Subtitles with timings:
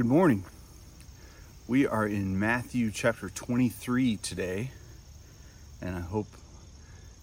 [0.00, 0.44] Good morning.
[1.68, 4.70] We are in Matthew chapter 23 today,
[5.82, 6.26] and I hope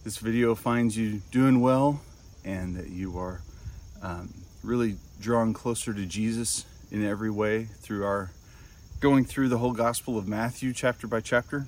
[0.04, 2.02] this video finds you doing well
[2.46, 3.42] and that you are
[4.04, 4.32] um,
[4.63, 8.30] really drawing closer to Jesus in every way through our
[9.00, 11.66] going through the whole Gospel of Matthew chapter by chapter.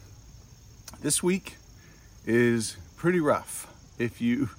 [1.02, 1.56] This week
[2.28, 3.66] is pretty rough.
[3.98, 4.52] If you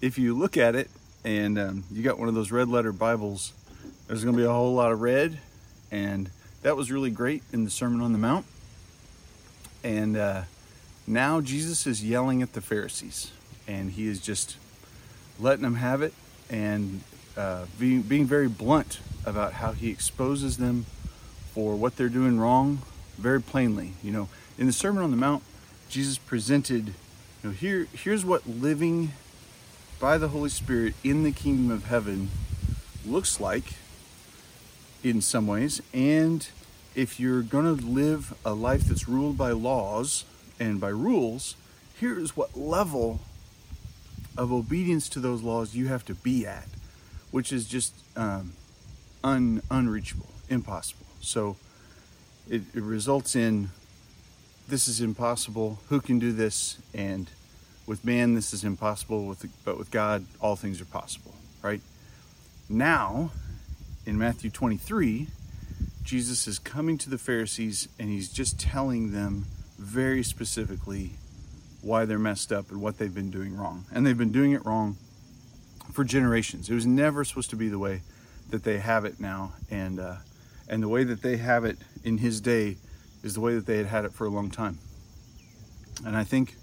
[0.00, 0.90] if you look at it
[1.24, 3.52] and um, you got one of those red letter Bibles,
[4.08, 5.38] there's going to be a whole lot of red
[5.90, 6.30] and
[6.62, 8.46] that was really great in the Sermon on the Mount.
[9.82, 10.42] And uh,
[11.06, 13.32] now Jesus is yelling at the Pharisees,
[13.68, 14.56] and he is just
[15.38, 16.14] letting them have it
[16.48, 17.02] and
[17.36, 20.86] uh, being, being very blunt about how he exposes them
[21.52, 22.80] for what they're doing wrong
[23.18, 23.92] very plainly.
[24.02, 24.28] You know,
[24.58, 25.42] in the Sermon on the Mount,
[25.88, 26.88] Jesus presented,
[27.42, 29.12] you know, here, here's what living
[30.00, 32.30] by the Holy Spirit in the kingdom of heaven
[33.06, 33.74] looks like
[35.04, 35.80] in some ways.
[35.92, 36.48] And
[36.96, 40.24] if you're going to live a life that's ruled by laws
[40.58, 41.54] and by rules,
[42.00, 43.20] here's what level
[44.36, 46.66] of obedience to those laws you have to be at,
[47.30, 48.54] which is just um,
[49.22, 51.06] un, unreachable, impossible.
[51.20, 51.56] So
[52.48, 53.70] it, it results in
[54.66, 55.78] this is impossible.
[55.90, 56.78] Who can do this?
[56.94, 57.28] And
[57.86, 59.26] with man, this is impossible.
[59.26, 61.34] With but with God, all things are possible.
[61.62, 61.82] Right
[62.68, 63.30] now,
[64.06, 65.28] in Matthew 23,
[66.02, 69.46] Jesus is coming to the Pharisees and he's just telling them
[69.78, 71.12] very specifically
[71.80, 73.84] why they're messed up and what they've been doing wrong.
[73.92, 74.96] And they've been doing it wrong
[75.92, 76.68] for generations.
[76.68, 78.02] It was never supposed to be the way
[78.50, 79.52] that they have it now.
[79.70, 80.16] And, uh,
[80.68, 82.76] and the way that they have it in his day
[83.22, 84.78] is the way that they had had it for a long time.
[86.04, 86.54] And I think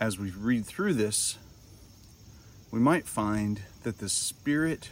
[0.00, 1.38] as we read through this,
[2.70, 4.90] we might find that the Spirit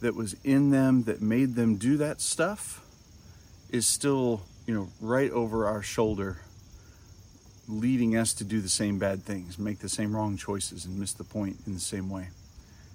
[0.00, 2.82] that was in them that made them do that stuff
[3.70, 6.38] is still, you know, right over our shoulder,
[7.68, 11.12] leading us to do the same bad things, make the same wrong choices, and miss
[11.12, 12.28] the point in the same way.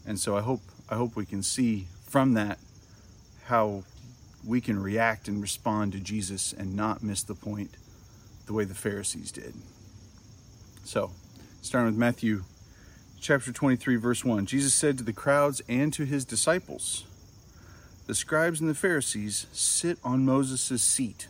[0.06, 2.59] And so I hope I hope we can see from that
[3.46, 3.84] how
[4.46, 7.72] we can react and respond to Jesus and not miss the point
[8.46, 9.53] the way the Pharisees did.
[10.84, 11.12] So,
[11.62, 12.44] starting with Matthew
[13.20, 17.06] chapter 23, verse 1, Jesus said to the crowds and to his disciples,
[18.08, 21.28] The scribes and the Pharisees sit on Moses' seat.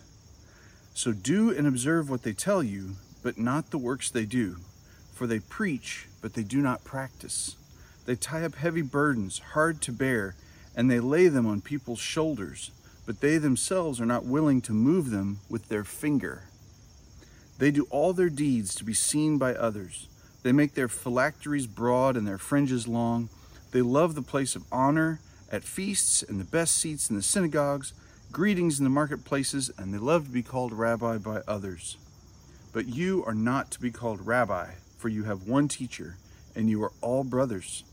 [0.94, 4.58] So do and observe what they tell you, but not the works they do.
[5.14, 7.56] For they preach, but they do not practice.
[8.06, 10.36] They tie up heavy burdens, hard to bear,
[10.76, 12.72] and they lay them on people's shoulders,
[13.06, 16.44] but they themselves are not willing to move them with their finger.
[17.58, 20.08] They do all their deeds to be seen by others.
[20.46, 23.30] They make their phylacteries broad and their fringes long.
[23.72, 25.20] They love the place of honor
[25.52, 27.94] at feasts and the best seats in the synagogues,
[28.32, 31.98] greetings in the marketplaces, and they love to be called rabbi by others.
[32.74, 36.18] But you are not to be called rabbi, for you have one teacher,
[36.56, 37.84] and you are all brothers.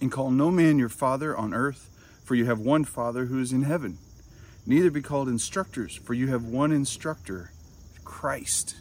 [0.00, 1.88] And call no man your father on earth,
[2.24, 3.98] for you have one Father who is in heaven.
[4.66, 7.52] Neither be called instructors, for you have one instructor,
[8.02, 8.74] Christ.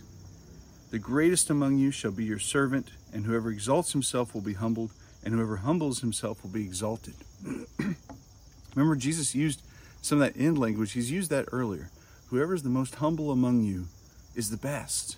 [0.95, 4.91] The greatest among you shall be your servant, and whoever exalts himself will be humbled,
[5.25, 7.15] and whoever humbles himself will be exalted.
[8.75, 9.61] Remember, Jesus used
[10.01, 11.89] some of that end language, he's used that earlier.
[12.29, 13.87] Whoever is the most humble among you
[14.35, 15.17] is the best,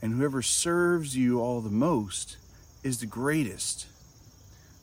[0.00, 2.36] and whoever serves you all the most
[2.84, 3.88] is the greatest.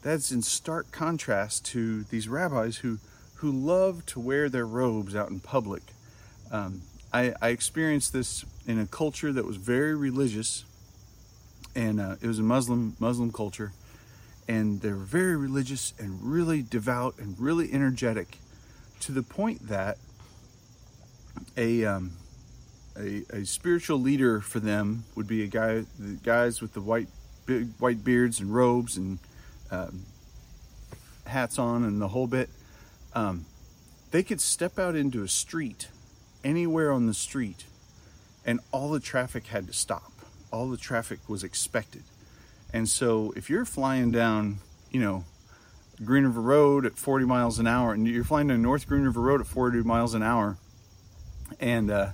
[0.01, 2.99] That's in stark contrast to these rabbis who,
[3.35, 5.83] who love to wear their robes out in public.
[6.51, 6.81] Um,
[7.15, 10.65] I, I experienced this in a culture that was very religious,
[11.73, 13.71] and uh, it was a Muslim Muslim culture,
[14.49, 18.39] and they were very religious and really devout and really energetic,
[18.99, 19.97] to the point that
[21.55, 22.11] a um,
[22.97, 27.07] a, a spiritual leader for them would be a guy, the guys with the white
[27.45, 29.19] big white beards and robes and
[29.71, 30.01] um,
[31.27, 32.49] hats on and the whole bit.
[33.13, 33.45] Um,
[34.11, 35.87] they could step out into a street
[36.45, 37.65] anywhere on the street
[38.45, 40.11] and all the traffic had to stop.
[40.51, 42.03] All the traffic was expected.
[42.71, 44.59] And so if you're flying down,
[44.91, 45.25] you know,
[46.03, 49.21] Green River Road at 40 miles an hour, and you're flying down North Green River
[49.21, 50.57] Road at 40 miles an hour,
[51.59, 52.09] and uh,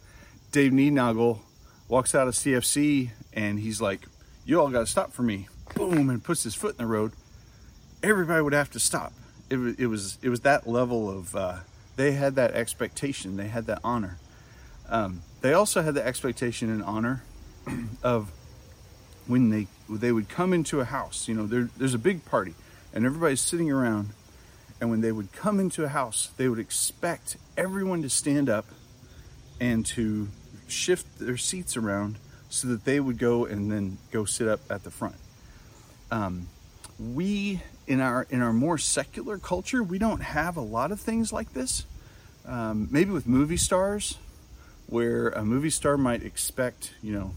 [0.51, 1.39] Dave Neednagel
[1.87, 4.01] walks out of CFC and he's like,
[4.45, 5.47] You all got to stop for me.
[5.75, 7.13] Boom, and puts his foot in the road.
[8.03, 9.13] Everybody would have to stop.
[9.49, 11.57] It, it was it was that level of uh,
[11.95, 14.17] they had that expectation, they had that honor.
[14.89, 17.23] Um, they also had the expectation and honor
[18.03, 18.31] of
[19.27, 21.27] when they they would come into a house.
[21.27, 22.53] You know, there, there's a big party,
[22.93, 24.09] and everybody's sitting around,
[24.79, 28.65] And when they would come into a house, they would expect everyone to stand up
[29.59, 30.27] and to
[30.67, 32.17] shift their seats around
[32.49, 35.15] so that they would go and then go sit up at the front.
[36.09, 36.47] Um,
[36.99, 37.61] we
[37.91, 41.51] in our in our more secular culture, we don't have a lot of things like
[41.51, 41.85] this.
[42.45, 44.17] Um, maybe with movie stars,
[44.87, 47.33] where a movie star might expect, you know,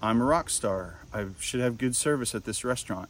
[0.00, 1.00] I'm a rock star.
[1.12, 3.08] I should have good service at this restaurant.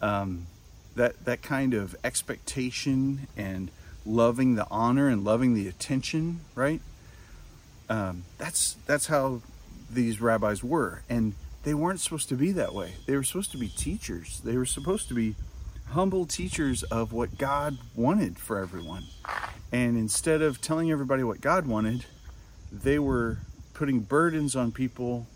[0.00, 0.46] Um,
[0.94, 3.68] that that kind of expectation and
[4.06, 6.80] loving the honor and loving the attention, right?
[7.88, 9.42] Um, that's that's how
[9.90, 11.34] these rabbis were, and
[11.64, 12.92] they weren't supposed to be that way.
[13.06, 14.40] They were supposed to be teachers.
[14.44, 15.34] They were supposed to be
[15.90, 19.04] humble teachers of what God wanted for everyone.
[19.72, 22.04] And instead of telling everybody what God wanted,
[22.70, 23.38] they were
[23.74, 25.26] putting burdens on people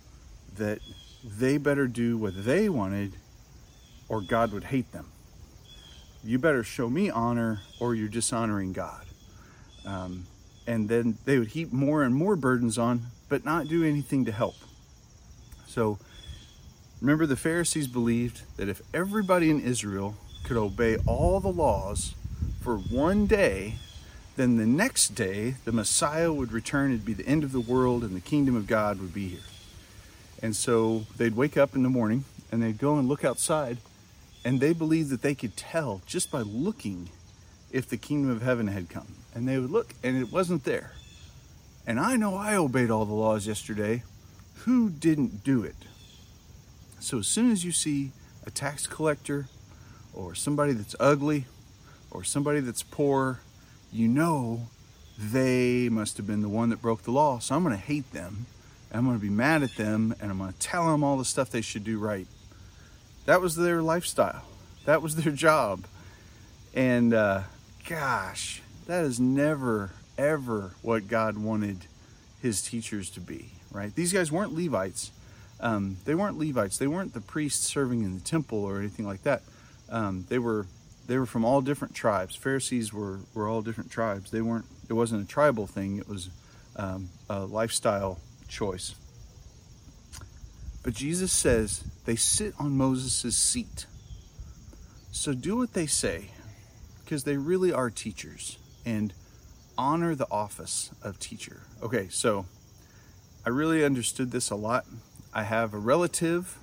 [0.57, 0.81] that
[1.25, 3.13] they better do what they wanted
[4.09, 5.07] or God would hate them.
[6.25, 9.07] You better show me honor or you're dishonoring God.
[9.87, 10.27] Um,
[10.67, 14.33] and then they would heap more and more burdens on, but not do anything to
[14.33, 14.55] help.
[15.67, 15.99] So
[17.01, 22.15] remember, the Pharisees believed that if everybody in Israel could obey all the laws
[22.61, 23.77] for one day,
[24.37, 26.93] then the next day the Messiah would return.
[26.93, 29.41] It'd be the end of the world and the kingdom of God would be here.
[30.43, 33.79] And so they'd wake up in the morning and they'd go and look outside,
[34.45, 37.09] and they believed that they could tell just by looking
[37.71, 39.15] if the kingdom of heaven had come.
[39.35, 40.93] And they would look, and it wasn't there.
[41.87, 44.03] And I know I obeyed all the laws yesterday.
[44.65, 45.77] Who didn't do it?
[47.01, 48.13] So as soon as you see
[48.47, 49.47] a tax collector
[50.15, 51.47] or somebody that's ugly
[52.11, 53.41] or somebody that's poor,
[53.93, 54.69] you know
[55.19, 57.39] they must have been the one that broke the law.
[57.39, 58.47] So I'm going to hate them.
[58.93, 61.25] I'm going to be mad at them and I'm going to tell them all the
[61.25, 62.27] stuff they should do right.
[63.27, 64.43] That was their lifestyle.
[64.85, 65.85] That was their job.
[66.75, 67.43] And uh,
[67.89, 71.87] gosh, that is never, ever what God wanted
[72.41, 73.95] his teachers to be, right?
[73.95, 75.13] These guys weren't Levites.
[75.61, 76.79] Um, they weren't Levites.
[76.79, 79.43] They weren't the priests serving in the temple or anything like that.
[79.93, 80.67] Um, they were
[81.07, 82.35] they were from all different tribes.
[82.35, 84.31] Pharisees were were all different tribes.
[84.31, 84.65] They weren't.
[84.89, 85.99] It wasn't a tribal thing.
[85.99, 86.31] It was
[86.77, 88.19] um, a lifestyle
[88.49, 88.95] choice.
[90.83, 93.87] But Jesus says they sit on Moses' seat.
[95.13, 96.31] So do what they say,
[97.05, 99.13] because they really are teachers and
[99.77, 101.61] honor the office of teacher.
[101.83, 102.47] Okay, so
[103.45, 104.87] I really understood this a lot.
[105.35, 106.57] I have a relative,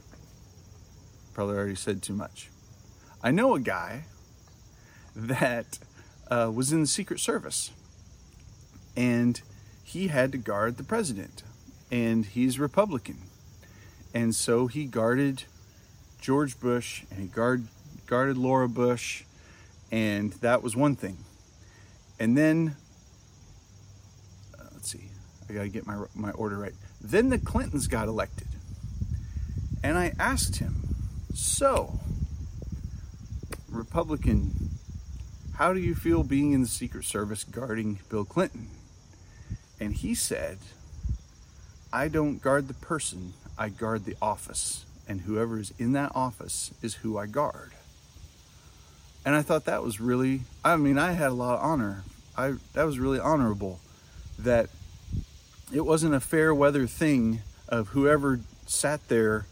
[1.34, 2.50] probably already said too much.
[3.22, 4.04] I know a guy
[5.16, 5.80] that
[6.30, 7.72] uh, was in the Secret Service
[8.96, 9.42] and
[9.84, 11.44] he had to guard the president,
[11.92, 13.18] and he's Republican.
[14.14, 15.44] And so he guarded
[16.22, 17.68] George Bush and he guard,
[18.06, 19.24] guarded Laura Bush,
[19.92, 21.18] and that was one thing.
[22.20, 22.76] And then,
[24.60, 25.10] uh, let's see,
[25.50, 26.74] I got to get my, my order right.
[27.02, 28.48] Then the Clintons got elected.
[29.82, 30.76] And I asked him,
[31.34, 32.00] So,
[33.72, 34.70] Republican,
[35.56, 38.68] how do you feel being in the Secret Service guarding Bill Clinton?
[39.80, 40.58] And he said,
[41.92, 44.86] I don't guard the person, I guard the office.
[45.08, 47.72] And whoever is in that office is who I guard.
[49.26, 52.04] And I thought that was really, I mean, I had a lot of honor.
[52.38, 53.80] I, that was really honorable
[54.38, 54.70] that
[55.74, 59.46] it wasn't a fair weather thing of whoever sat there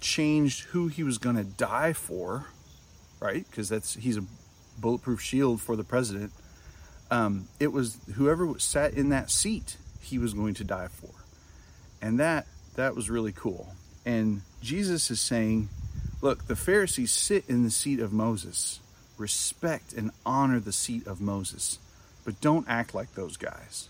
[0.00, 2.46] changed who he was going to die for,
[3.22, 3.46] right?
[3.48, 4.24] Because that's he's a
[4.78, 6.32] bulletproof shield for the president.
[7.10, 11.10] Um, it was whoever sat in that seat he was going to die for,
[12.00, 13.74] and that that was really cool.
[14.04, 15.68] And Jesus is saying,
[16.20, 18.80] look, the Pharisees sit in the seat of Moses,
[19.16, 21.78] respect and honor the seat of Moses,
[22.24, 23.88] but don't act like those guys.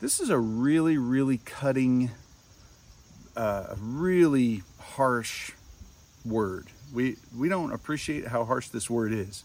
[0.00, 2.10] This is a really, really cutting
[3.36, 5.52] uh, really harsh
[6.24, 6.68] word.
[6.92, 9.44] We we don't appreciate how harsh this word is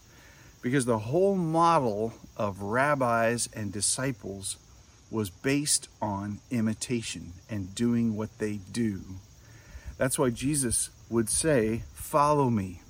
[0.62, 4.56] because the whole model of rabbis and disciples
[5.10, 9.02] was based on imitation and doing what they do.
[9.96, 12.82] That's why Jesus would say, "Follow me."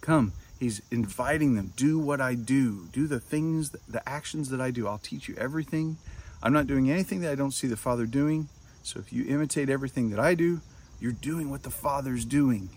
[0.00, 2.88] Come, he's inviting them, "Do what I do.
[2.92, 4.88] Do the things, the actions that I do.
[4.88, 5.96] I'll teach you everything.
[6.42, 8.48] I'm not doing anything that I don't see the Father doing."
[8.82, 10.60] So if you imitate everything that I do,
[11.00, 12.68] you're doing what the Father's doing.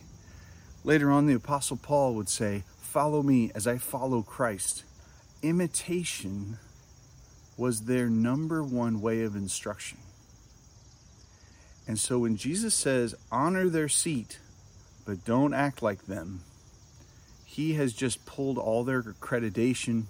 [0.87, 4.85] Later on, the Apostle Paul would say, Follow me as I follow Christ.
[5.43, 6.59] Imitation
[7.57, 9.97] was their number one way of instruction.
[11.85, 14.39] And so when Jesus says, honor their seat,
[15.05, 16.39] but don't act like them,
[17.43, 20.03] he has just pulled all their accreditation.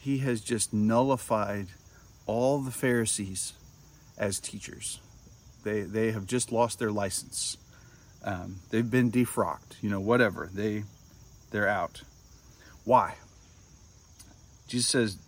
[0.00, 1.68] He has just nullified
[2.26, 3.52] all the Pharisees
[4.18, 4.98] as teachers.
[5.62, 7.58] They, they have just lost their license.
[8.26, 10.50] Um, they've been defrocked, you know, whatever.
[10.52, 10.82] They,
[11.52, 12.02] they're out.
[12.84, 13.14] Why?
[14.66, 15.18] Jesus says,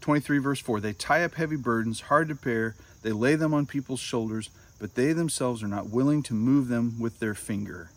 [0.00, 3.66] 23 verse 4 They tie up heavy burdens, hard to bear, they lay them on
[3.66, 7.90] people's shoulders, but they themselves are not willing to move them with their finger.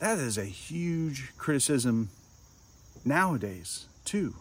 [0.00, 2.10] That is a huge criticism
[3.04, 4.34] nowadays, too,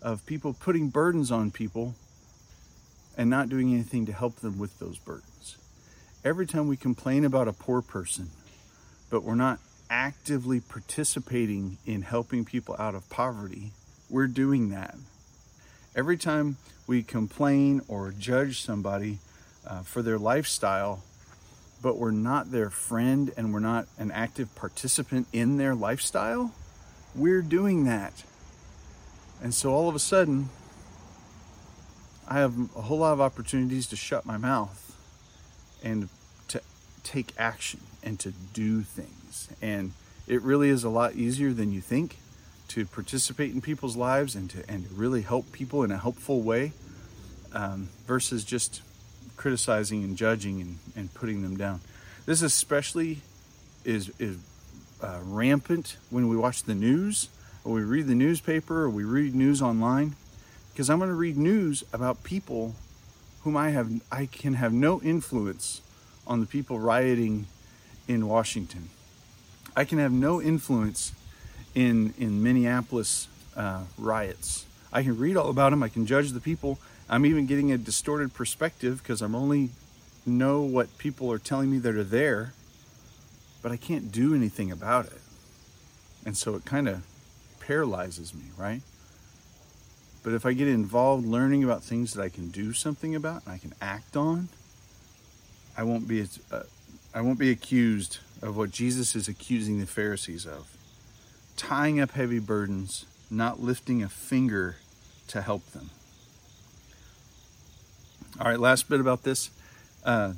[0.00, 1.94] of people putting burdens on people
[3.16, 5.56] and not doing anything to help them with those burdens.
[6.24, 8.30] Every time we complain about a poor person,
[9.10, 9.58] but we're not
[9.90, 13.72] actively participating in helping people out of poverty,
[14.08, 14.94] we're doing that.
[15.94, 19.18] Every time we complain or judge somebody
[19.66, 21.02] uh, for their lifestyle,
[21.82, 26.54] but we're not their friend and we're not an active participant in their lifestyle,
[27.14, 28.24] we're doing that.
[29.42, 30.48] And so all of a sudden,
[32.26, 34.83] I have a whole lot of opportunities to shut my mouth
[35.84, 36.08] and
[36.48, 36.60] to
[37.04, 39.48] take action and to do things.
[39.62, 39.92] And
[40.26, 42.16] it really is a lot easier than you think
[42.68, 46.72] to participate in people's lives and to and really help people in a helpful way
[47.52, 48.80] um, versus just
[49.36, 51.80] criticizing and judging and, and putting them down.
[52.26, 53.20] This especially
[53.84, 54.38] is is
[55.02, 57.28] uh, rampant when we watch the news
[57.64, 60.16] or we read the newspaper or we read news online
[60.72, 62.74] because I'm going to read news about people
[63.44, 65.82] whom I have I can have no influence
[66.26, 67.46] on the people rioting
[68.08, 68.88] in Washington.
[69.76, 71.12] I can have no influence
[71.74, 74.64] in in Minneapolis uh, riots.
[74.92, 75.82] I can read all about them.
[75.82, 76.78] I can judge the people.
[77.08, 79.70] I'm even getting a distorted perspective because I'm only
[80.24, 82.54] know what people are telling me that are there,
[83.62, 85.20] but I can't do anything about it.
[86.24, 87.04] And so it kind of
[87.60, 88.80] paralyzes me, right?
[90.24, 93.54] But if I get involved learning about things that I can do something about and
[93.54, 94.48] I can act on,
[95.76, 96.62] I won't be uh,
[97.14, 100.66] I won't be accused of what Jesus is accusing the Pharisees of.
[101.56, 104.76] Tying up heavy burdens, not lifting a finger
[105.28, 105.90] to help them.
[108.40, 109.50] All right, last bit about this.
[110.04, 110.32] Uh,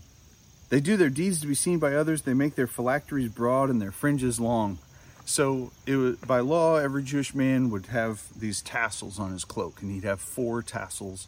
[0.68, 2.22] they do their deeds to be seen by others.
[2.22, 4.78] They make their phylacteries broad and their fringes long.
[5.26, 9.82] So it was, by law, every Jewish man would have these tassels on his cloak,
[9.82, 11.26] and he'd have four tassels.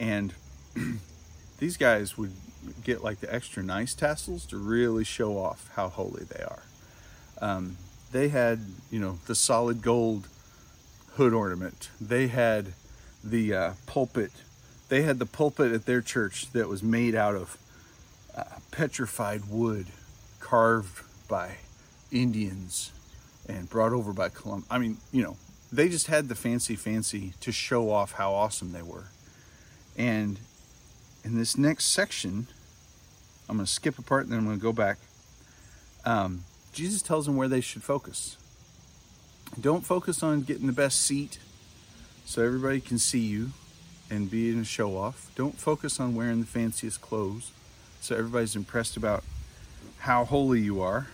[0.00, 0.34] And
[1.58, 2.32] these guys would
[2.82, 6.62] get like the extra nice tassels to really show off how holy they are.
[7.40, 7.76] Um,
[8.10, 8.58] they had,
[8.90, 10.26] you know, the solid gold
[11.12, 11.88] hood ornament.
[12.00, 12.72] They had
[13.22, 14.32] the uh, pulpit.
[14.88, 17.56] They had the pulpit at their church that was made out of
[18.36, 19.86] uh, petrified wood,
[20.40, 21.58] carved by
[22.10, 22.90] Indians
[23.50, 24.66] and brought over by Columbus.
[24.70, 25.36] I mean, you know,
[25.72, 29.06] they just had the fancy fancy to show off how awesome they were.
[29.96, 30.38] And
[31.24, 32.46] in this next section,
[33.48, 34.98] I'm going to skip a part and then I'm going to go back.
[36.04, 38.36] Um, Jesus tells them where they should focus.
[39.60, 41.38] Don't focus on getting the best seat
[42.24, 43.50] so everybody can see you
[44.08, 45.30] and be in a show off.
[45.34, 47.50] Don't focus on wearing the fanciest clothes
[48.00, 49.24] so everybody's impressed about
[49.98, 51.08] how holy you are.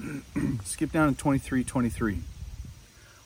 [0.64, 2.18] Skip down to 23 23.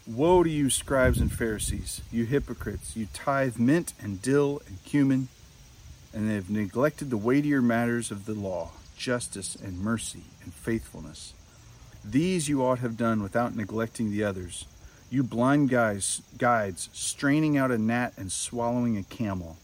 [0.06, 2.96] Woe to you, scribes and Pharisees, you hypocrites!
[2.96, 5.28] You tithe mint and dill and cumin,
[6.12, 11.32] and have neglected the weightier matters of the law justice and mercy and faithfulness.
[12.04, 14.66] These you ought have done without neglecting the others.
[15.10, 19.56] You blind guys, guides, straining out a gnat and swallowing a camel.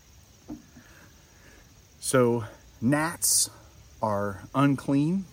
[2.01, 2.45] So,
[2.81, 3.51] gnats
[4.03, 5.27] are unclean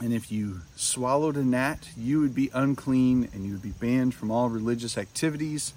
[0.00, 4.14] and if you swallowed a gnat, you would be unclean and you would be banned
[4.14, 5.74] from all religious activities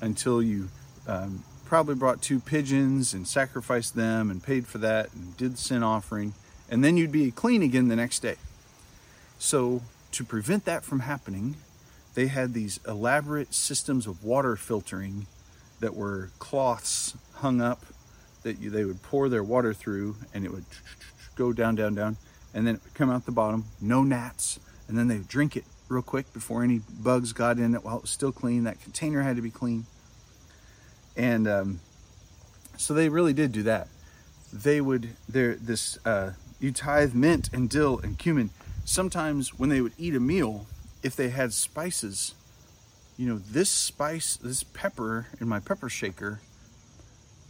[0.00, 0.68] until you
[1.06, 5.56] um, probably brought two pigeons and sacrificed them and paid for that and did the
[5.58, 6.34] sin offering.
[6.70, 8.36] And then you'd be clean again the next day.
[9.38, 11.56] So, to prevent that from happening,
[12.14, 15.26] they had these elaborate systems of water filtering
[15.80, 17.84] that were cloths hung up
[18.42, 20.64] that you, they would pour their water through and it would
[21.36, 22.16] go down, down, down
[22.54, 25.56] and then it would come out the bottom, no gnats, and then they would drink
[25.56, 28.64] it real quick before any bugs got in it while it was still clean.
[28.64, 29.86] That container had to be clean.
[31.16, 31.80] And um,
[32.76, 33.88] so they really did do that.
[34.52, 38.50] They would, there, this, uh, you tithe mint and dill and cumin.
[38.84, 40.66] Sometimes when they would eat a meal,
[41.02, 42.34] if they had spices,
[43.16, 46.40] you know, this spice, this pepper in my pepper shaker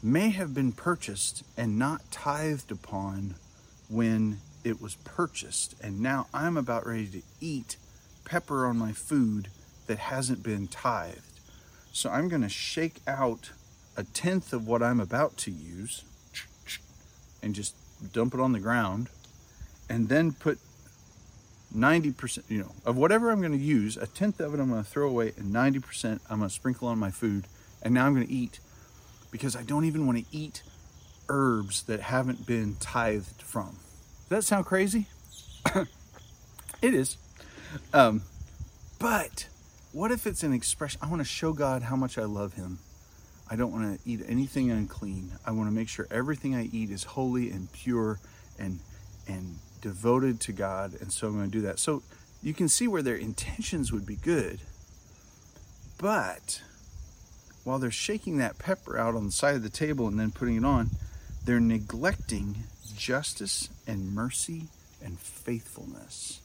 [0.02, 3.34] may have been purchased and not tithed upon
[3.88, 5.74] when it was purchased.
[5.82, 7.76] And now I'm about ready to eat
[8.24, 9.48] pepper on my food
[9.86, 11.40] that hasn't been tithed.
[11.92, 13.50] So I'm going to shake out
[13.96, 16.04] a tenth of what I'm about to use
[17.42, 17.74] and just
[18.12, 19.08] dump it on the ground
[19.88, 20.58] and then put
[21.74, 24.82] 90%, you know, of whatever I'm going to use, a tenth of it I'm going
[24.82, 27.46] to throw away and 90% I'm going to sprinkle on my food.
[27.82, 28.60] And now I'm going to eat
[29.30, 30.62] because I don't even want to eat
[31.28, 33.76] herbs that haven't been tithed from.
[34.28, 35.06] Does that sound crazy?
[36.82, 37.16] it is.
[37.94, 38.22] Um,
[38.98, 39.48] but
[39.92, 41.00] what if it's an expression?
[41.02, 42.78] I want to show God how much I love Him.
[43.50, 45.32] I don't want to eat anything unclean.
[45.46, 48.18] I want to make sure everything I eat is holy and pure
[48.58, 48.80] and
[49.26, 50.94] and devoted to God.
[51.00, 51.78] And so I'm going to do that.
[51.78, 52.02] So
[52.42, 54.60] you can see where their intentions would be good.
[55.98, 56.62] But
[57.64, 60.56] while they're shaking that pepper out on the side of the table and then putting
[60.56, 60.90] it on,
[61.44, 62.64] they're neglecting
[62.98, 64.64] justice and mercy
[65.02, 66.40] and faithfulness,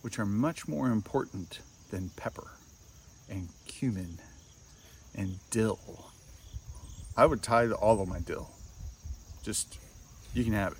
[0.00, 1.60] which are much more important
[1.90, 2.52] than pepper
[3.28, 4.18] and cumin
[5.14, 6.06] and dill.
[7.14, 8.48] I would tithe all of my dill.
[9.42, 9.78] Just,
[10.32, 10.78] you can have it.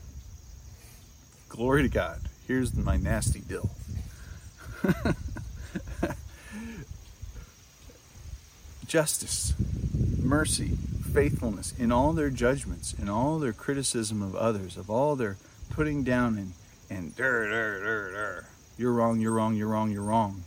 [1.51, 2.21] Glory to God.
[2.49, 3.69] Here's my nasty dill.
[8.87, 9.53] Justice,
[10.23, 10.79] mercy,
[11.15, 15.37] faithfulness in all their judgments, in all their criticism of others, of all their
[15.71, 16.53] putting down and,
[16.91, 18.47] and dur, dur, dur, dur.
[18.77, 20.43] you're wrong, you're wrong, you're wrong, you're wrong.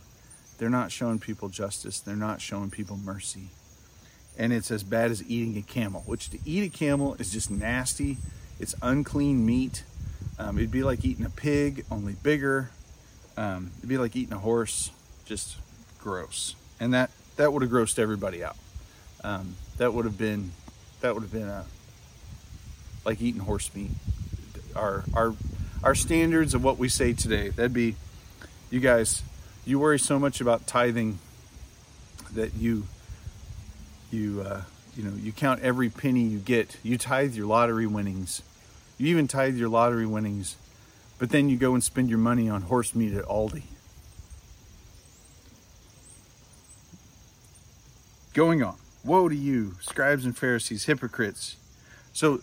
[0.57, 1.99] They're not showing people justice.
[1.99, 3.49] They're not showing people mercy.
[4.37, 7.49] And it's as bad as eating a camel, which to eat a camel is just
[7.49, 8.17] nasty.
[8.59, 9.83] It's unclean meat.
[10.37, 12.71] Um, it'd be like eating a pig, only bigger.
[13.37, 14.91] Um, it'd be like eating a horse,
[15.25, 15.57] just
[15.99, 16.55] gross.
[16.79, 18.57] And that that would have grossed everybody out.
[19.23, 20.51] Um, that would have been
[21.01, 21.65] that would have been a
[23.05, 23.91] like eating horse meat.
[24.75, 25.33] Our our
[25.83, 27.49] our standards of what we say today.
[27.49, 27.95] That'd be
[28.69, 29.23] you guys.
[29.65, 31.19] You worry so much about tithing
[32.33, 32.87] that you
[34.11, 34.61] you uh,
[34.95, 36.77] you know you count every penny you get.
[36.83, 38.41] You tithe your lottery winnings
[38.97, 40.55] you even tithe your lottery winnings,
[41.19, 43.63] but then you go and spend your money on horse meat at Aldi.
[48.33, 48.75] Going on.
[49.03, 51.55] Woe to you, scribes and Pharisees, hypocrites.
[52.13, 52.41] So,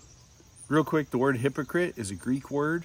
[0.68, 2.84] real quick, the word hypocrite is a Greek word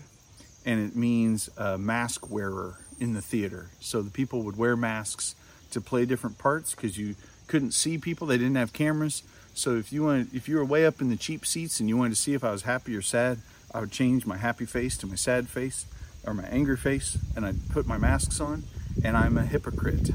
[0.66, 3.70] and it means a mask wearer in the theater.
[3.80, 5.36] So, the people would wear masks
[5.72, 7.16] to play different parts because you
[7.48, 9.24] couldn't see people, they didn't have cameras.
[9.54, 11.96] So, if you wanted, if you were way up in the cheap seats and you
[11.96, 13.40] wanted to see if I was happy or sad,
[13.74, 15.86] I would change my happy face to my sad face
[16.26, 18.64] or my angry face and I'd put my masks on
[19.04, 20.10] and I'm a hypocrite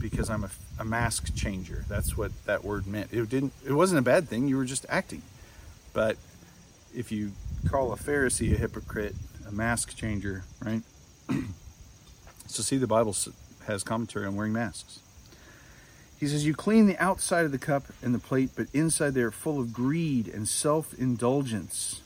[0.00, 1.84] because I'm a, a, mask changer.
[1.88, 3.12] That's what that word meant.
[3.12, 4.48] It didn't it wasn't a bad thing.
[4.48, 5.22] You were just acting.
[5.92, 6.16] But
[6.94, 7.32] if you
[7.68, 9.14] call a Pharisee a hypocrite,
[9.46, 10.82] a mask changer, right?
[12.46, 13.14] so see the Bible
[13.66, 15.00] has commentary on wearing masks.
[16.18, 19.22] He says, You clean the outside of the cup and the plate, but inside they
[19.22, 22.02] are full of greed and self indulgence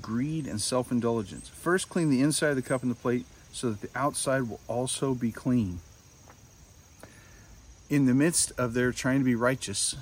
[0.00, 1.48] greed, and self indulgence.
[1.48, 4.60] First, clean the inside of the cup and the plate so that the outside will
[4.68, 5.80] also be clean.
[7.90, 9.94] In the midst of their trying to be righteous,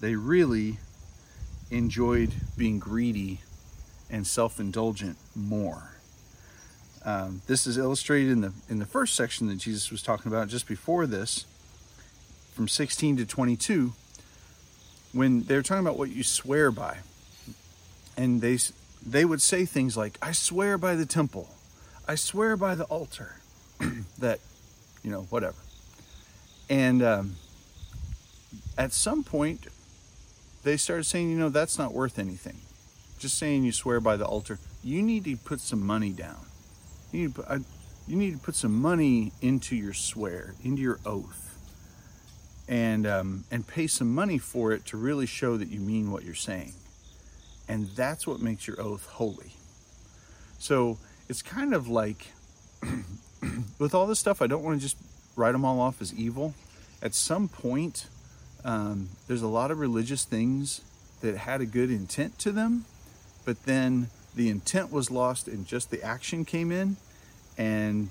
[0.00, 0.78] they really
[1.70, 3.40] enjoyed being greedy
[4.10, 5.94] and self indulgent more.
[7.04, 10.48] Um, this is illustrated in the in the first section that Jesus was talking about
[10.48, 11.46] just before this,
[12.54, 13.94] from 16 to 22,
[15.12, 16.98] when they're talking about what you swear by,
[18.16, 18.58] and they
[19.04, 21.48] they would say things like, I swear by the temple,
[22.06, 23.36] I swear by the altar,
[24.18, 24.40] that,
[25.02, 25.56] you know, whatever.
[26.70, 27.36] And um,
[28.78, 29.66] at some point,
[30.62, 32.58] they started saying, you know, that's not worth anything.
[33.18, 36.46] Just saying you swear by the altar, you need to put some money down.
[37.12, 37.62] You need to put,
[38.06, 41.58] you need to put some money into your swear, into your oath,
[42.68, 46.24] and um, and pay some money for it to really show that you mean what
[46.24, 46.72] you're saying.
[47.68, 49.52] And that's what makes your oath holy.
[50.58, 52.28] So it's kind of like
[53.78, 54.96] with all this stuff, I don't want to just
[55.40, 56.54] write them all off as evil.
[57.02, 58.06] At some point,
[58.64, 60.82] um, there's a lot of religious things
[61.22, 62.84] that had a good intent to them,
[63.44, 66.96] but then the intent was lost and just the action came in.
[67.56, 68.08] And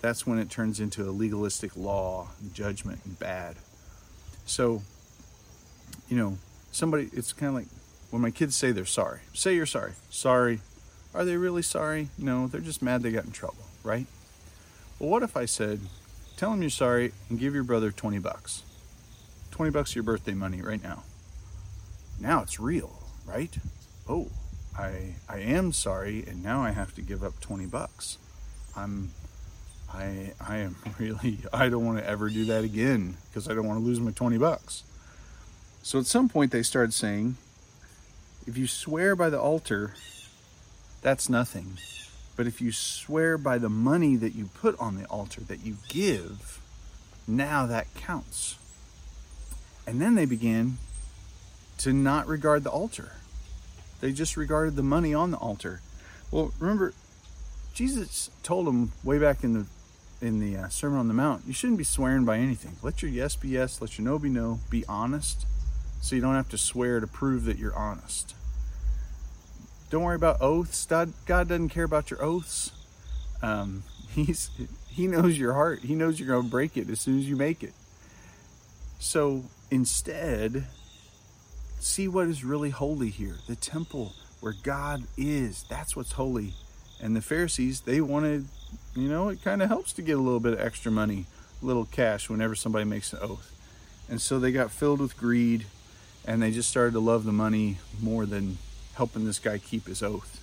[0.00, 3.56] that's when it turns into a legalistic law, judgment, and bad.
[4.46, 4.82] So,
[6.08, 6.38] you know,
[6.72, 7.68] somebody, it's kind of like
[8.10, 9.92] when my kids say they're sorry, say you're sorry.
[10.10, 10.60] Sorry.
[11.14, 12.08] Are they really sorry?
[12.18, 14.06] No, they're just mad they got in trouble, right?
[14.98, 15.80] Well, what if I said,
[16.36, 18.62] tell him you're sorry and give your brother 20 bucks?
[19.50, 21.04] 20 bucks of your birthday money right now.
[22.20, 23.56] Now it's real, right?
[24.08, 24.28] Oh,
[24.76, 28.18] I I am sorry and now I have to give up 20 bucks.
[28.76, 29.12] I'm
[29.92, 33.66] I I am really I don't want to ever do that again because I don't
[33.66, 34.82] want to lose my 20 bucks.
[35.82, 37.36] So at some point they started saying
[38.46, 39.94] if you swear by the altar
[41.02, 41.78] that's nothing.
[42.36, 45.76] But if you swear by the money that you put on the altar that you
[45.88, 46.60] give,
[47.26, 48.56] now that counts.
[49.86, 50.78] And then they began
[51.78, 53.12] to not regard the altar.
[54.00, 55.80] They just regarded the money on the altar.
[56.30, 56.94] Well, remember
[57.74, 59.66] Jesus told them way back in the
[60.20, 62.76] in the uh, Sermon on the Mount, you shouldn't be swearing by anything.
[62.82, 64.60] Let your yes be yes, let your no be no.
[64.70, 65.44] Be honest,
[66.00, 68.34] so you don't have to swear to prove that you're honest.
[69.94, 70.86] Don't worry about oaths.
[70.86, 72.72] God, God doesn't care about your oaths.
[73.42, 74.50] Um, he's
[74.88, 75.82] He knows your heart.
[75.84, 77.74] He knows you're going to break it as soon as you make it.
[78.98, 80.64] So instead,
[81.78, 83.36] see what is really holy here.
[83.46, 85.64] The temple where God is.
[85.68, 86.54] That's what's holy.
[87.00, 88.46] And the Pharisees, they wanted
[88.96, 91.26] you know, it kind of helps to get a little bit of extra money,
[91.62, 93.52] a little cash whenever somebody makes an oath.
[94.10, 95.66] And so they got filled with greed
[96.24, 98.58] and they just started to love the money more than
[98.94, 100.40] helping this guy keep his oath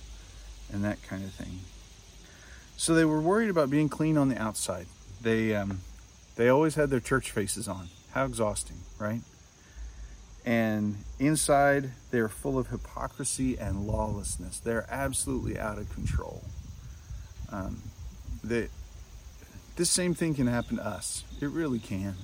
[0.72, 1.60] and that kind of thing.
[2.76, 4.86] So they were worried about being clean on the outside.
[5.20, 5.80] They um,
[6.36, 7.88] they always had their church faces on.
[8.12, 9.20] How exhausting, right?
[10.44, 14.58] And inside, they're full of hypocrisy and lawlessness.
[14.58, 16.42] They're absolutely out of control.
[17.50, 17.82] Um,
[18.42, 18.70] that
[19.76, 21.24] this same thing can happen to us.
[21.40, 22.16] It really can.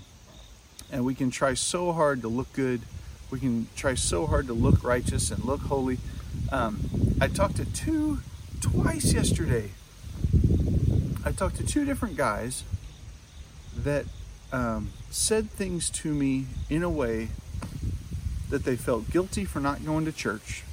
[0.90, 2.80] And we can try so hard to look good.
[3.30, 5.98] We can try so hard to look righteous and look holy.
[6.50, 8.18] Um, I talked to two,
[8.60, 9.70] twice yesterday.
[11.24, 12.64] I talked to two different guys
[13.76, 14.06] that
[14.52, 17.28] um, said things to me in a way
[18.48, 20.64] that they felt guilty for not going to church,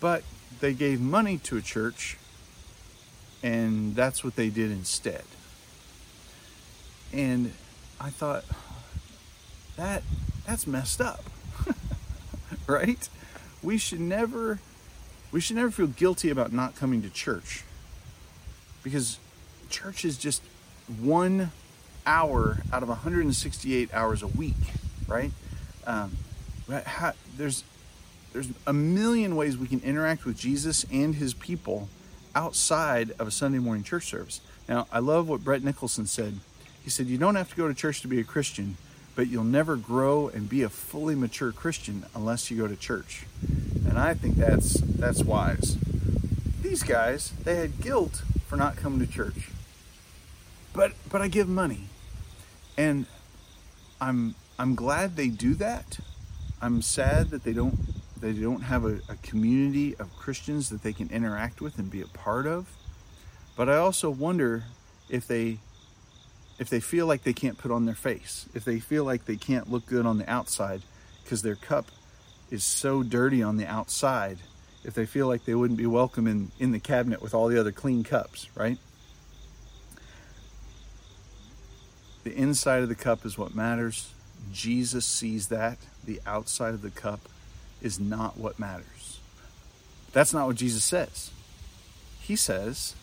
[0.00, 0.22] but
[0.60, 2.18] they gave money to a church
[3.42, 5.24] and that's what they did instead.
[7.12, 7.52] And
[8.00, 8.44] I thought
[9.76, 10.02] that
[10.50, 11.22] that's messed up.
[12.66, 13.08] right?
[13.62, 14.58] We should never
[15.30, 17.62] we should never feel guilty about not coming to church.
[18.82, 19.20] Because
[19.68, 20.42] church is just
[20.98, 21.52] one
[22.04, 24.56] hour out of 168 hours a week,
[25.06, 25.30] right?
[25.86, 26.16] Um,
[27.36, 27.62] there's
[28.32, 31.88] there's a million ways we can interact with Jesus and his people
[32.34, 34.40] outside of a Sunday morning church service.
[34.68, 36.40] Now, I love what Brett Nicholson said.
[36.82, 38.76] He said, You don't have to go to church to be a Christian,
[39.20, 43.26] but you'll never grow and be a fully mature Christian unless you go to church.
[43.86, 45.76] And I think that's that's wise.
[46.62, 49.50] These guys, they had guilt for not coming to church.
[50.72, 51.88] But but I give money.
[52.78, 53.04] And
[54.00, 55.98] I'm I'm glad they do that.
[56.62, 57.78] I'm sad that they don't
[58.22, 62.00] they don't have a, a community of Christians that they can interact with and be
[62.00, 62.70] a part of.
[63.54, 64.64] But I also wonder
[65.10, 65.58] if they
[66.60, 69.36] if they feel like they can't put on their face, if they feel like they
[69.36, 70.82] can't look good on the outside
[71.24, 71.86] because their cup
[72.50, 74.36] is so dirty on the outside,
[74.84, 77.58] if they feel like they wouldn't be welcome in, in the cabinet with all the
[77.58, 78.76] other clean cups, right?
[82.24, 84.12] The inside of the cup is what matters.
[84.52, 85.78] Jesus sees that.
[86.04, 87.20] The outside of the cup
[87.80, 89.18] is not what matters.
[90.12, 91.30] That's not what Jesus says.
[92.20, 92.94] He says,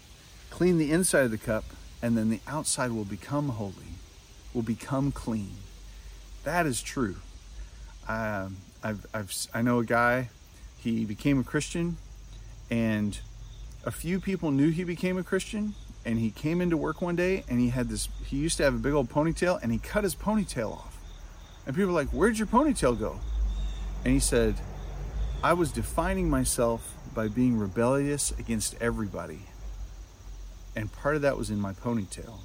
[0.52, 1.64] clean the inside of the cup,
[2.02, 3.96] and then the outside will become holy,
[4.54, 5.52] will become clean.
[6.44, 7.18] That is true.
[8.08, 10.30] Um, I've, I've, I know a guy,
[10.78, 11.98] he became a Christian,
[12.70, 13.20] and
[13.86, 15.74] a few people knew he became a Christian,
[16.06, 18.74] and he came into work one day and he had this, he used to have
[18.74, 20.98] a big old ponytail, and he cut his ponytail off.
[21.66, 23.20] And people were like, Where'd your ponytail go?
[24.06, 24.56] And he said,
[25.44, 29.42] I was defining myself by being rebellious against everybody.
[30.78, 32.36] And part of that was in my ponytail.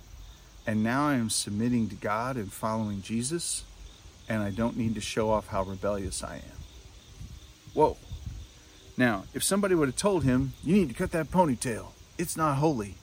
[0.67, 3.63] And now I am submitting to God and following Jesus,
[4.27, 6.59] and I don't need to show off how rebellious I am.
[7.75, 7.99] Whoa.
[8.97, 12.57] Now, if somebody would have told him, you need to cut that ponytail, it's not
[12.57, 12.95] holy,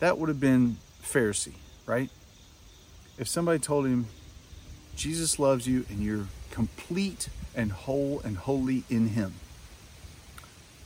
[0.00, 1.54] that would have been Pharisee,
[1.86, 2.10] right?
[3.18, 4.06] If somebody told him,
[4.96, 9.34] Jesus loves you and you're complete and whole and holy in Him,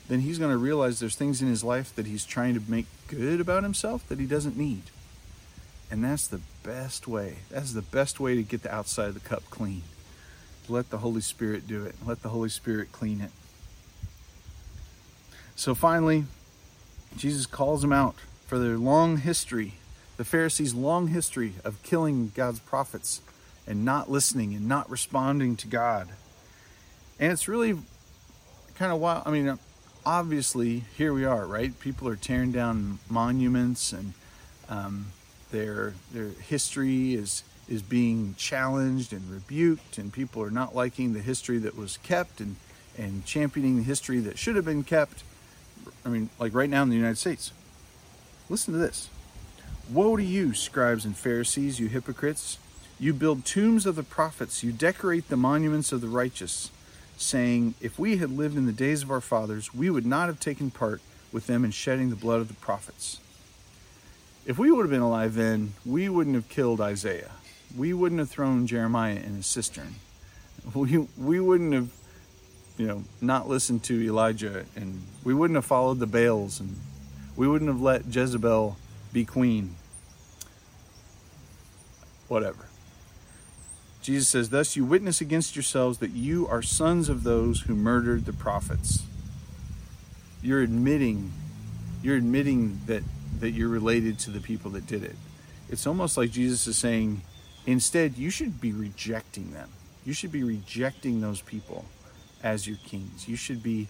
[0.09, 2.87] then he's going to realize there's things in his life that he's trying to make
[3.11, 4.85] good about himself that he doesn't need.
[5.91, 7.39] And that's the best way.
[7.51, 9.83] That's the best way to get the outside of the cup clean.
[10.69, 11.97] Let the Holy Spirit do it.
[12.07, 13.31] Let the Holy Spirit clean it.
[15.57, 16.25] So finally,
[17.17, 18.15] Jesus calls them out
[18.47, 19.75] for their long history,
[20.17, 23.21] the Pharisees' long history of killing God's prophets
[23.67, 26.09] and not listening and not responding to God.
[27.19, 27.77] And it's really
[28.77, 29.25] kind of wild.
[29.27, 29.59] I mean,
[30.05, 31.79] obviously, here we are, right?
[31.81, 34.15] People are tearing down monuments and
[34.71, 35.07] Um,
[35.51, 41.21] their their history is is being challenged and rebuked, and people are not liking the
[41.21, 42.55] history that was kept and
[42.97, 45.25] and championing the history that should have been kept.
[46.07, 47.53] I mean, like right now in the United States.
[48.49, 49.09] Listen to this.
[49.89, 52.59] Woe to you, scribes and Pharisees, you hypocrites!
[53.01, 56.71] You build tombs of the prophets, you decorate the monuments of the righteous,
[57.21, 60.41] saying, If we had lived in the days of our fathers, we would not have
[60.41, 61.01] taken part
[61.33, 63.21] with them in shedding the blood of the prophets.
[64.47, 67.31] If we would have been alive then, we wouldn't have killed Isaiah.
[67.77, 69.97] We wouldn't have thrown Jeremiah in a cistern.
[70.75, 71.91] We, we wouldn't have,
[72.77, 76.77] you know, not listened to Elijah, and we wouldn't have followed the Baals, and
[77.37, 78.77] we wouldn't have let Jezebel
[79.13, 79.77] be queen.
[82.29, 82.70] Whatever.
[84.03, 88.25] Jesus says, Thus you witness against yourselves that you are sons of those who murdered
[88.25, 89.03] the prophets.
[90.43, 91.33] You're admitting,
[92.03, 93.03] you're admitting that,
[93.41, 95.17] that you're related to the people that did it.
[95.69, 97.21] It's almost like Jesus is saying,
[97.67, 99.69] instead, you should be rejecting them.
[100.05, 101.85] You should be rejecting those people
[102.43, 103.29] as your kings.
[103.29, 103.89] You should be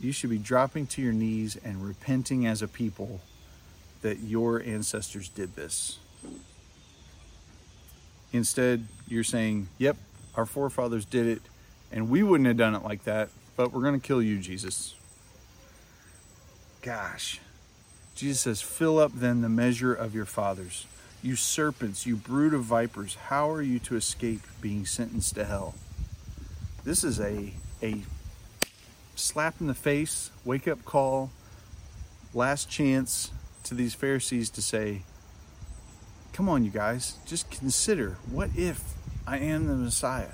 [0.00, 3.20] you should be dropping to your knees and repenting as a people
[4.00, 5.98] that your ancestors did this.
[8.32, 9.96] Instead, you're saying, Yep,
[10.36, 11.42] our forefathers did it,
[11.92, 14.94] and we wouldn't have done it like that, but we're going to kill you, Jesus.
[16.82, 17.40] Gosh.
[18.14, 20.86] Jesus says, Fill up then the measure of your fathers.
[21.22, 25.74] You serpents, you brood of vipers, how are you to escape being sentenced to hell?
[26.82, 28.02] This is a, a
[29.16, 31.30] slap in the face, wake up call,
[32.32, 33.32] last chance
[33.64, 35.02] to these Pharisees to say,
[36.32, 38.82] Come on, you guys, just consider what if
[39.26, 40.32] I am the Messiah?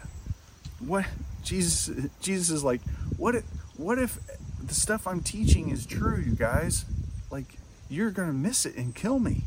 [0.79, 1.07] What
[1.43, 2.81] Jesus Jesus is like,
[3.17, 3.45] what if
[3.77, 4.19] what if
[4.65, 6.85] the stuff I'm teaching is true, you guys?
[7.31, 7.57] Like
[7.89, 9.43] you're gonna miss it and kill me.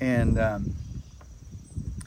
[0.00, 0.74] And um,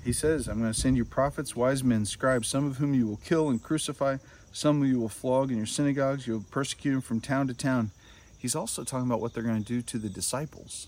[0.04, 3.08] he says, I'm going to send you prophets, wise men, scribes, some of whom you
[3.08, 4.18] will kill and crucify,
[4.54, 7.92] some of you will flog in your synagogues, you'll persecute them from town to town.
[8.38, 10.88] He's also talking about what they're going to do to the disciples.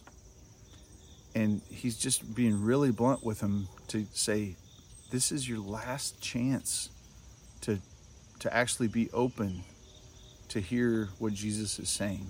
[1.35, 4.55] And he's just being really blunt with them to say,
[5.11, 6.89] this is your last chance
[7.61, 7.79] to,
[8.39, 9.63] to actually be open
[10.49, 12.27] to hear what Jesus is saying.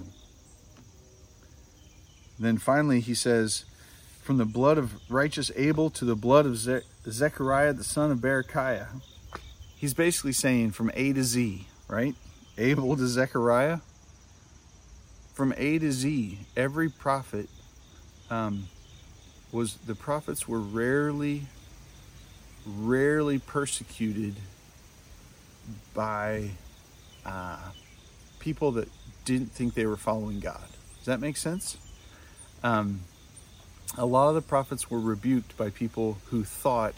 [2.39, 3.65] Then finally, he says,
[4.23, 8.19] From the blood of righteous Abel to the blood of Ze- Zechariah, the son of
[8.19, 9.01] Berechiah.
[9.75, 12.15] He's basically saying from A to Z, right?
[12.57, 13.79] Abel to Zechariah.
[15.33, 17.49] From A to Z, every prophet
[18.29, 18.67] um,
[19.51, 21.43] was, the prophets were rarely,
[22.65, 24.35] rarely persecuted
[25.93, 26.51] by
[27.25, 27.71] uh,
[28.39, 28.89] people that
[29.25, 30.67] didn't think they were following God.
[30.97, 31.77] Does that make sense?
[32.63, 33.01] Um,
[33.97, 36.93] a lot of the prophets were rebuked by people who thought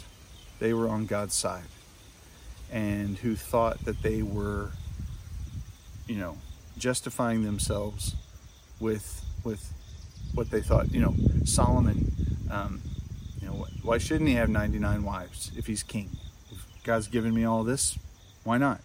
[0.59, 1.63] they were on God's side
[2.71, 4.71] and who thought that they were,
[6.07, 6.37] you know,
[6.77, 8.15] justifying themselves
[8.79, 9.73] with with
[10.33, 10.91] what they thought.
[10.91, 12.11] You know, Solomon.
[12.51, 12.81] Um,
[13.41, 16.09] you know, why shouldn't he have 99 wives if he's king?
[16.51, 17.97] If God's given me all this,
[18.43, 18.81] why not?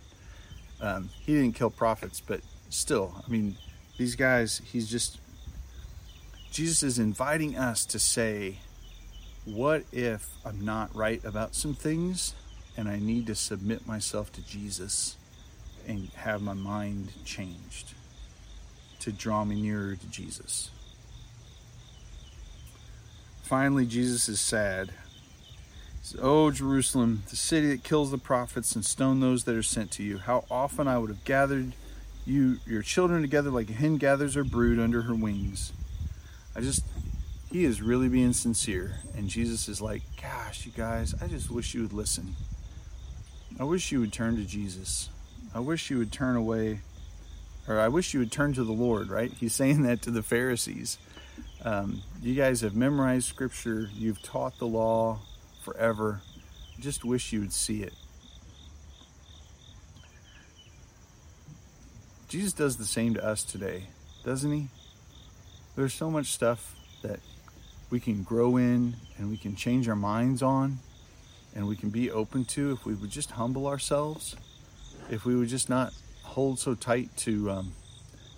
[0.80, 3.56] Um, he didn't kill prophets, but still, I mean,
[3.98, 4.62] these guys.
[4.64, 5.18] He's just
[6.50, 8.56] Jesus is inviting us to say,
[9.44, 12.34] what if I'm not right about some things
[12.76, 15.16] and I need to submit myself to Jesus
[15.86, 17.92] and have my mind changed
[19.00, 20.70] to draw me nearer to Jesus?
[23.46, 24.88] Finally, Jesus is sad.
[24.88, 29.62] He says, Oh, Jerusalem, the city that kills the prophets and stone those that are
[29.62, 31.74] sent to you, how often I would have gathered
[32.26, 35.72] you, your children together like a hen gathers her brood under her wings
[36.56, 36.84] I just,
[37.52, 38.96] he is really being sincere.
[39.14, 42.34] And Jesus is like, gosh, you guys, I just wish you would listen.
[43.60, 45.10] I wish you would turn to Jesus.
[45.54, 46.80] I wish you would turn away,
[47.68, 49.30] or I wish you would turn to the Lord, right?
[49.30, 50.96] He's saying that to the Pharisees.
[51.64, 55.20] Um, you guys have memorized scripture, you've taught the law
[55.64, 56.20] forever.
[56.78, 57.94] Just wish you would see it.
[62.28, 63.84] Jesus does the same to us today,
[64.24, 64.68] doesn't he?
[65.76, 67.20] there's so much stuff that
[67.90, 70.78] we can grow in and we can change our minds on
[71.54, 74.34] and we can be open to if we would just humble ourselves
[75.10, 75.92] if we would just not
[76.22, 77.72] hold so tight to um,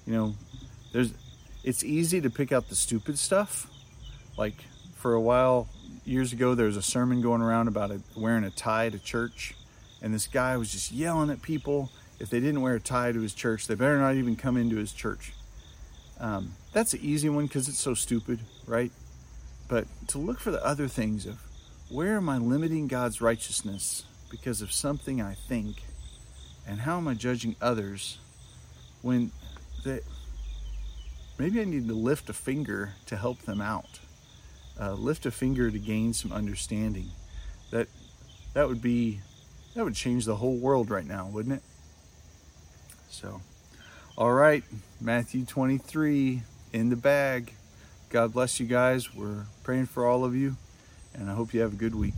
[0.05, 0.35] you know
[0.93, 1.13] there's
[1.69, 3.67] it's easy to pick out the stupid stuff.
[4.39, 4.55] Like
[4.97, 5.69] for a while
[6.07, 9.55] years ago there was a sermon going around about a, wearing a tie to church
[10.01, 11.91] and this guy was just yelling at people.
[12.19, 14.77] If they didn't wear a tie to his church they better not even come into
[14.77, 15.35] his church.
[16.19, 18.91] Um, that's an easy one because it's so stupid, right?
[19.69, 21.39] But to look for the other things of
[21.91, 25.83] where am I limiting God's righteousness because of something I think,
[26.67, 28.19] and how am I judging others
[29.03, 29.33] when
[29.85, 30.03] that
[31.39, 34.01] maybe I need to lift a finger to help them out,
[34.81, 37.11] uh, lift a finger to gain some understanding.
[37.71, 37.89] That
[38.55, 39.21] that would be
[39.75, 41.63] that would change the whole world right now, wouldn't it?
[43.09, 43.41] So,
[44.17, 44.65] all right,
[45.01, 47.53] Matthew 23 in the bag.
[48.11, 49.15] God bless you guys.
[49.15, 50.57] We're praying for all of you,
[51.15, 52.15] and I hope you have a good week.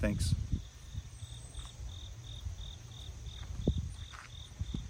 [0.00, 0.34] Thanks.